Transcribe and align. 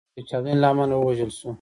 هغه 0.03 0.09
هم 0.09 0.13
د 0.15 0.17
یوې 0.17 0.27
چاودنې 0.29 0.57
له 0.61 0.67
امله 0.71 0.95
ووژل 0.97 1.31
شو. 1.37 1.49